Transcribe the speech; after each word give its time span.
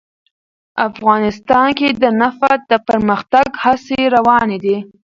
افغانستان 0.87 1.67
کې 1.77 1.89
د 2.01 2.03
نفت 2.21 2.59
د 2.71 2.73
پرمختګ 2.87 3.47
هڅې 3.63 4.01
روانې 4.15 4.57
دي. 4.65 4.77